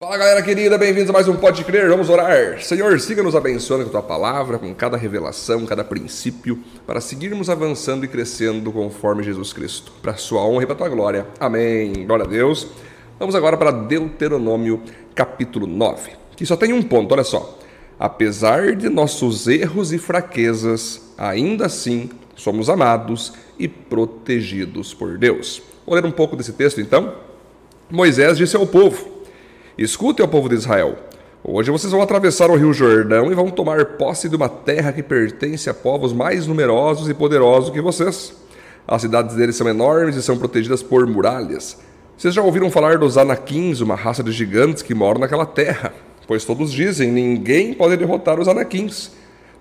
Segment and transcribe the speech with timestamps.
[0.00, 2.62] Fala galera querida, bem-vindos a mais um Pode Crer, vamos orar.
[2.62, 7.50] Senhor, siga nos abençoando com a tua palavra, com cada revelação, cada princípio, para seguirmos
[7.50, 11.26] avançando e crescendo conforme Jesus Cristo, para sua honra e para a tua glória.
[11.40, 12.06] Amém.
[12.06, 12.68] Glória a Deus.
[13.18, 14.80] Vamos agora para Deuteronômio,
[15.16, 17.58] capítulo 9, que só tem um ponto, olha só.
[17.98, 25.60] Apesar de nossos erros e fraquezas, ainda assim somos amados e protegidos por Deus.
[25.84, 27.14] Vou ler um pouco desse texto então.
[27.90, 29.17] Moisés disse ao povo:
[29.78, 30.98] Escute, ao povo de Israel.
[31.44, 35.04] Hoje vocês vão atravessar o rio Jordão e vão tomar posse de uma terra que
[35.04, 38.34] pertence a povos mais numerosos e poderosos que vocês.
[38.88, 41.78] As cidades deles são enormes e são protegidas por muralhas.
[42.16, 45.94] Vocês já ouviram falar dos Anaquins, uma raça de gigantes que moram naquela terra?
[46.26, 49.12] Pois todos dizem: ninguém pode derrotar os Anaquins.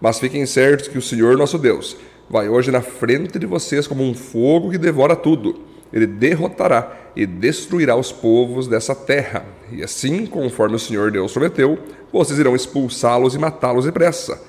[0.01, 1.95] Mas fiquem certos que o Senhor nosso Deus
[2.27, 5.66] vai hoje na frente de vocês como um fogo que devora tudo.
[5.91, 9.45] Ele derrotará e destruirá os povos dessa terra.
[9.71, 11.79] E assim, conforme o Senhor Deus prometeu,
[12.11, 14.39] vocês irão expulsá-los e matá-los depressa.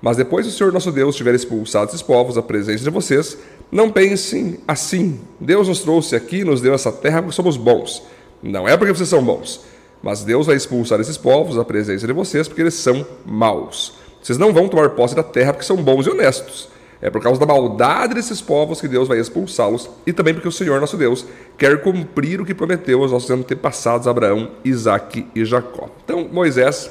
[0.00, 3.36] Mas depois que o Senhor nosso Deus tiver expulsado esses povos da presença de vocês,
[3.70, 5.20] não pensem assim.
[5.40, 8.02] Deus nos trouxe aqui nos deu essa terra porque somos bons.
[8.42, 9.64] Não é porque vocês são bons,
[10.00, 13.94] mas Deus vai expulsar esses povos da presença de vocês porque eles são maus.
[14.22, 16.68] Vocês não vão tomar posse da terra porque são bons e honestos
[17.00, 20.52] é por causa da maldade desses povos que Deus vai expulsá-los e também porque o
[20.52, 21.24] Senhor nosso Deus
[21.56, 25.88] quer cumprir o que prometeu aos nossos antepassados Abraão, Isaque e Jacó.
[26.04, 26.90] Então Moisés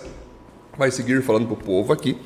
[0.78, 2.18] vai seguir falando para o povo aqui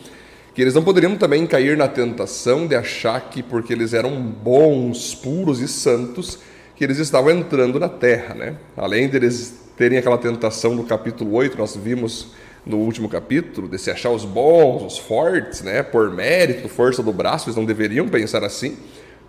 [0.54, 5.16] que eles não poderiam também cair na tentação de achar que porque eles eram bons,
[5.16, 6.40] puros e santos,
[6.76, 8.56] que eles estavam entrando na terra, né?
[8.76, 12.32] Além deles terem aquela tentação do capítulo 8, nós vimos
[12.66, 17.12] no último capítulo, de se achar os bons, os fortes, né, por mérito, força do
[17.12, 18.78] braço, eles não deveriam pensar assim,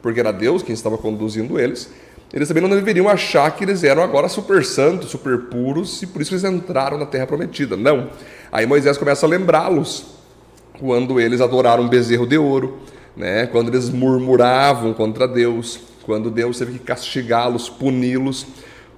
[0.03, 1.91] porque era Deus quem estava conduzindo eles.
[2.33, 6.23] Eles também não deveriam achar que eles eram agora super santos, super puros, e por
[6.23, 7.77] isso eles entraram na terra prometida.
[7.77, 8.11] Não.
[8.51, 10.07] Aí Moisés começa a lembrá-los
[10.79, 12.79] quando eles adoraram um bezerro de ouro,
[13.17, 18.47] né, quando eles murmuravam contra Deus, quando Deus teve que castigá-los, puni-los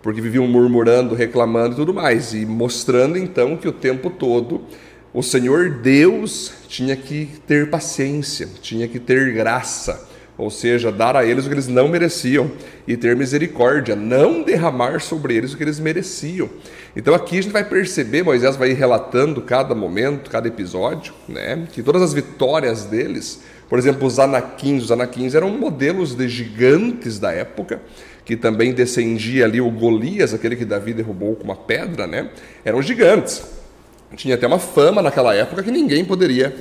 [0.05, 4.61] porque viviam murmurando, reclamando e tudo mais, e mostrando então que o tempo todo
[5.15, 10.07] o Senhor Deus tinha que ter paciência, tinha que ter graça,
[10.37, 12.51] ou seja, dar a eles o que eles não mereciam
[12.87, 16.51] e ter misericórdia, não derramar sobre eles o que eles mereciam.
[16.97, 21.67] Então aqui a gente vai perceber, Moisés vai ir relatando cada momento, cada episódio, né,
[21.73, 27.19] que todas as vitórias deles, por exemplo, os anaquins, os anaquins eram modelos de gigantes
[27.19, 27.81] da época,
[28.25, 32.31] que também descendia ali o Golias, aquele que Davi derrubou com uma pedra, né?
[32.65, 33.43] Eram gigantes.
[34.17, 36.55] Tinha até uma fama naquela época que ninguém poderia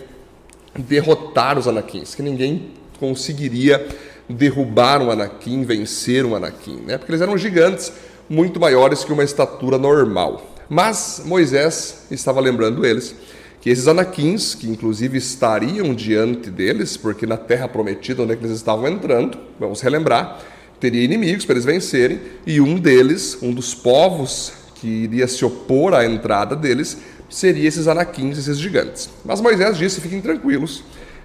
[0.78, 3.86] derrotar os anaquins, que ninguém conseguiria
[4.30, 6.98] derrubar um anaquim, vencer um anaquim, né?
[6.98, 7.92] Porque eles eram gigantes
[8.30, 10.56] muito maiores que uma estatura normal.
[10.70, 13.16] Mas Moisés estava lembrando eles
[13.64, 18.52] que esses anaquins, que inclusive estariam diante deles, porque na terra prometida onde é eles
[18.52, 20.42] estavam entrando, vamos relembrar,
[20.82, 25.94] teria inimigos para eles vencerem, e um deles, um dos povos que iria se opor
[25.94, 26.98] à entrada deles,
[27.30, 29.10] seria esses anaquins, esses gigantes.
[29.24, 30.84] Mas Moisés disse: fiquem tranquilos,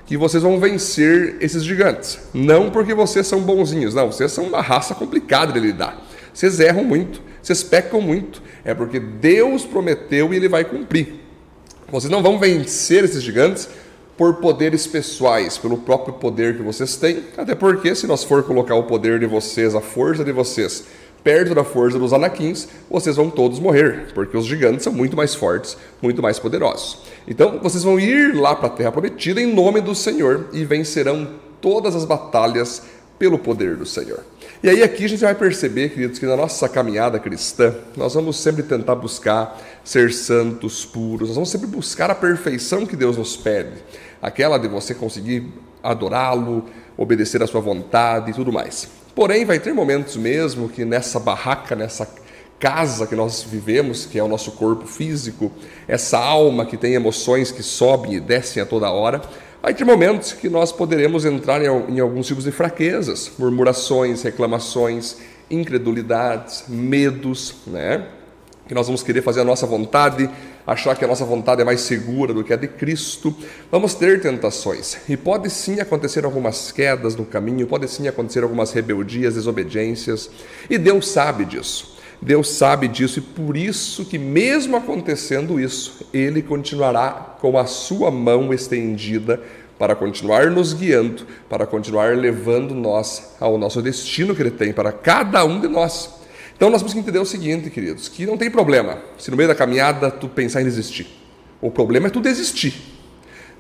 [0.09, 2.19] que vocês vão vencer esses gigantes.
[2.33, 6.03] Não porque vocês são bonzinhos, não, vocês são uma raça complicada de lidar.
[6.33, 8.43] Vocês erram muito, vocês pecam muito.
[8.65, 11.21] É porque Deus prometeu e ele vai cumprir.
[11.93, 13.69] Vocês não vão vencer esses gigantes
[14.17, 18.75] por poderes pessoais, pelo próprio poder que vocês têm, até porque se nós for colocar
[18.77, 20.85] o poder de vocês, a força de vocês,
[21.23, 25.35] perto da força dos anaquins, vocês vão todos morrer, porque os gigantes são muito mais
[25.35, 27.03] fortes, muito mais poderosos.
[27.27, 31.29] Então, vocês vão ir lá para a terra prometida em nome do Senhor e vencerão
[31.61, 32.83] todas as batalhas
[33.19, 34.21] pelo poder do Senhor.
[34.63, 38.41] E aí aqui a gente vai perceber, queridos, que na nossa caminhada cristã, nós vamos
[38.41, 43.37] sempre tentar buscar ser santos, puros, nós vamos sempre buscar a perfeição que Deus nos
[43.37, 43.83] pede
[44.21, 45.53] aquela de você conseguir
[45.83, 46.65] adorá-lo,
[46.97, 48.89] obedecer à sua vontade e tudo mais.
[49.19, 52.09] Porém, vai ter momentos mesmo que nessa barraca, nessa
[52.57, 55.51] casa que nós vivemos, que é o nosso corpo físico,
[55.89, 59.21] essa alma que tem emoções que sobem e descem a toda hora,
[59.61, 65.17] vai ter momentos que nós poderemos entrar em alguns tipos de fraquezas, murmurações, reclamações,
[65.51, 68.07] incredulidades, medos, né?
[68.69, 70.31] Que nós vamos querer fazer a nossa vontade
[70.69, 73.35] achar que a nossa vontade é mais segura do que a de Cristo,
[73.73, 74.99] vamos ter tentações.
[75.09, 80.31] E pode sim acontecer algumas quedas no caminho, pode sim acontecer algumas rebeldias, desobediências,
[80.69, 81.97] e Deus sabe disso.
[82.21, 88.11] Deus sabe disso e por isso que mesmo acontecendo isso, ele continuará com a sua
[88.11, 89.41] mão estendida
[89.79, 94.93] para continuar nos guiando, para continuar levando nós ao nosso destino que ele tem para
[94.93, 96.18] cada um de nós.
[96.59, 99.49] Então nós temos que entender o seguinte, queridos, que não tem problema se no meio
[99.49, 101.07] da caminhada tu pensar em desistir.
[101.61, 102.75] O problema é tu desistir.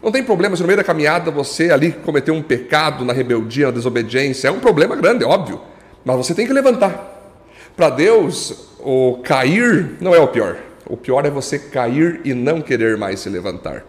[0.02, 3.66] Não tem problema se no meio da caminhada você ali cometeu um pecado na rebeldia,
[3.66, 4.48] na desobediência.
[4.48, 5.60] É um problema grande, é óbvio.
[6.04, 7.36] Mas você tem que levantar.
[7.76, 10.56] Para Deus, o cair não é o pior.
[10.84, 13.84] O pior é você cair e não querer mais se levantar.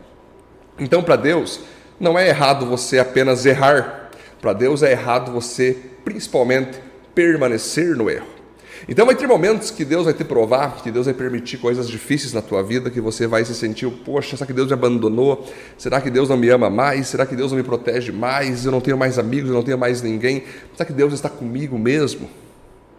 [0.77, 1.61] Então, para Deus,
[1.99, 4.11] não é errado você apenas errar.
[4.39, 5.75] Para Deus é errado você,
[6.05, 6.79] principalmente,
[7.15, 8.38] permanecer no erro.
[8.87, 12.33] Então vai ter momentos que Deus vai te provar, que Deus vai permitir coisas difíceis
[12.33, 15.47] na tua vida, que você vai se sentir, poxa, será que Deus me abandonou?
[15.77, 17.07] Será que Deus não me ama mais?
[17.07, 18.65] Será que Deus não me protege mais?
[18.65, 20.43] Eu não tenho mais amigos, eu não tenho mais ninguém.
[20.75, 22.29] Será que Deus está comigo mesmo?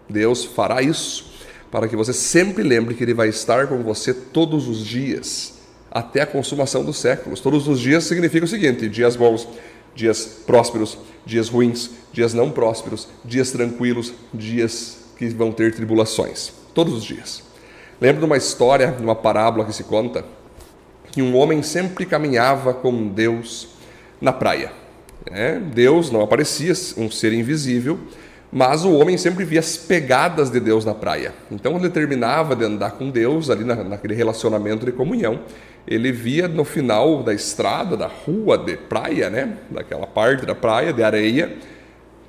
[0.08, 1.30] Deus fará isso
[1.70, 5.60] para que você sempre lembre que Ele vai estar com você todos os dias,
[5.90, 7.40] até a consumação dos séculos.
[7.40, 9.46] Todos os dias significa o seguinte: dias bons,
[9.94, 16.94] dias prósperos, dias ruins, dias não prósperos, dias tranquilos, dias que vão ter tribulações, todos
[16.94, 17.42] os dias.
[18.00, 20.24] Lembro de uma história, de uma parábola que se conta,
[21.12, 23.68] que um homem sempre caminhava com Deus
[24.18, 24.72] na praia.
[25.30, 27.98] É, Deus não aparecia, um ser invisível,
[28.50, 31.34] mas o homem sempre via as pegadas de Deus na praia.
[31.50, 35.40] Então, quando ele terminava de andar com Deus, ali na, naquele relacionamento de comunhão,
[35.86, 40.94] ele via no final da estrada, da rua de praia, né, daquela parte da praia,
[40.94, 41.58] de areia,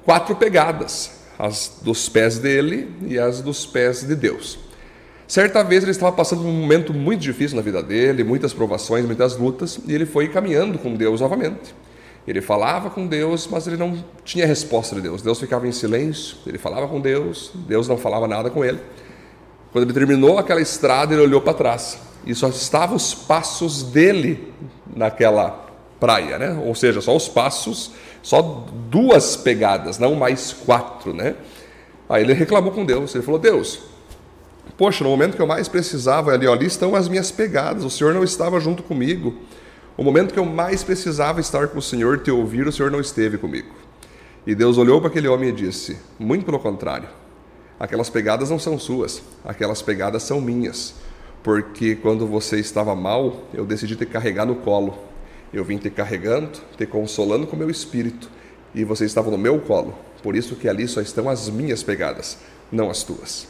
[0.03, 4.59] quatro pegadas as dos pés dele e as dos pés de Deus.
[5.27, 9.35] Certa vez ele estava passando um momento muito difícil na vida dele, muitas provações, muitas
[9.35, 11.73] lutas, e ele foi caminhando com Deus novamente.
[12.27, 15.23] Ele falava com Deus, mas ele não tinha resposta de Deus.
[15.23, 18.79] Deus ficava em silêncio, ele falava com Deus, Deus não falava nada com ele.
[19.71, 24.53] Quando ele terminou aquela estrada, ele olhou para trás e só estavam os passos dele
[24.95, 25.70] naquela
[26.01, 26.61] praia, né?
[26.65, 27.91] Ou seja, só os passos
[28.23, 31.35] só duas pegadas, não mais quatro, né?
[32.09, 33.15] Aí ele reclamou com Deus.
[33.15, 33.79] Ele falou: Deus,
[34.77, 37.83] poxa, no momento que eu mais precisava, ali, ó, ali estão as minhas pegadas.
[37.83, 39.35] O Senhor não estava junto comigo.
[39.97, 42.99] O momento que eu mais precisava estar com o Senhor, te ouvir, o Senhor não
[42.99, 43.69] esteve comigo.
[44.45, 47.09] E Deus olhou para aquele homem e disse: Muito pelo contrário.
[47.79, 50.93] Aquelas pegadas não são suas, aquelas pegadas são minhas.
[51.41, 55.10] Porque quando você estava mal, eu decidi te carregar no colo
[55.53, 58.29] eu vim te carregando, te consolando com meu espírito,
[58.73, 59.93] e você estava no meu colo.
[60.23, 62.37] Por isso que ali só estão as minhas pegadas,
[62.71, 63.47] não as tuas.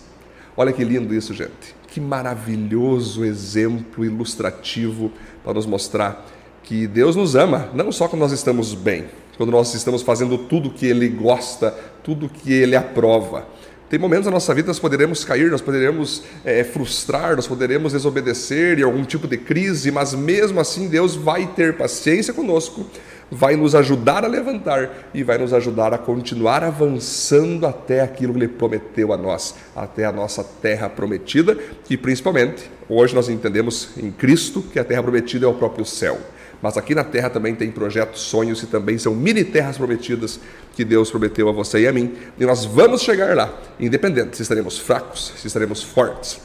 [0.56, 1.76] Olha que lindo isso, gente.
[1.88, 5.12] Que maravilhoso exemplo ilustrativo
[5.44, 6.26] para nos mostrar
[6.64, 9.06] que Deus nos ama, não só quando nós estamos bem,
[9.38, 11.72] quando nós estamos fazendo tudo que Ele gosta,
[12.04, 13.46] tudo que Ele aprova
[13.92, 17.92] tem momentos na nossa vida que nós poderemos cair, nós poderemos é, frustrar, nós poderemos
[17.92, 22.86] desobedecer em algum tipo de crise, mas mesmo assim Deus vai ter paciência conosco,
[23.30, 28.40] vai nos ajudar a levantar e vai nos ajudar a continuar avançando até aquilo que
[28.40, 31.58] Ele prometeu a nós, até a nossa terra prometida,
[31.90, 36.18] e principalmente hoje nós entendemos em Cristo que a terra prometida é o próprio céu.
[36.62, 40.40] Mas aqui na terra também tem projetos, sonhos e também são mini terras prometidas
[40.76, 42.14] que Deus prometeu a você e a mim.
[42.40, 46.40] E nós vamos chegar lá, independente se estaremos fracos, se estaremos fortes.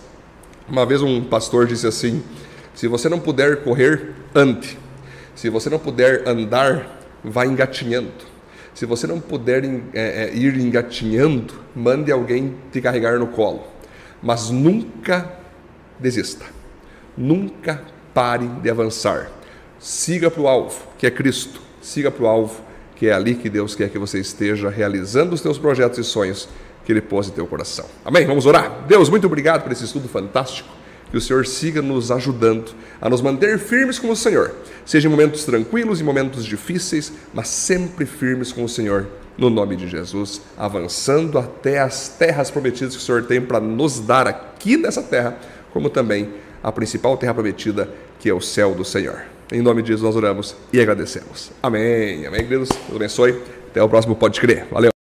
[0.68, 2.22] Uma vez um pastor disse assim:
[2.74, 4.78] se você não puder correr, ande.
[5.34, 8.12] Se você não puder andar, vá engatinhando.
[8.74, 9.64] Se você não puder
[9.94, 13.64] é, é, ir engatinhando, mande alguém te carregar no colo.
[14.22, 15.30] Mas nunca
[15.98, 16.44] desista.
[17.16, 17.82] Nunca
[18.12, 19.30] pare de avançar.
[19.78, 21.60] Siga para o alvo, que é Cristo.
[21.80, 22.60] Siga para o alvo,
[22.96, 26.48] que é ali que Deus quer que você esteja realizando os teus projetos e sonhos
[26.84, 27.84] que Ele pôs em teu coração.
[28.04, 28.24] Amém?
[28.26, 28.84] Vamos orar?
[28.86, 30.68] Deus, muito obrigado por esse estudo fantástico.
[31.10, 34.52] Que o Senhor siga nos ajudando a nos manter firmes com o Senhor,
[34.84, 39.06] seja em momentos tranquilos e momentos difíceis, mas sempre firmes com o Senhor,
[39.38, 44.00] no nome de Jesus, avançando até as terras prometidas que o Senhor tem para nos
[44.00, 45.38] dar aqui nessa terra,
[45.72, 46.30] como também
[46.60, 49.35] a principal terra prometida, que é o céu do Senhor.
[49.52, 51.52] Em nome de Jesus nós oramos e agradecemos.
[51.62, 52.26] Amém.
[52.26, 52.68] Amém, queridos.
[52.68, 53.42] Deus abençoe.
[53.70, 54.66] Até o próximo Pode Crer.
[54.70, 54.95] Valeu.